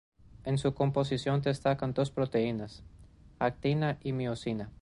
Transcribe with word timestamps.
En 0.45 0.57
su 0.57 0.73
composición 0.73 1.43
destacan 1.43 1.93
dos 1.93 2.09
proteínas: 2.09 2.81
actina 3.37 3.99
y 4.03 4.13
miosina. 4.13 4.71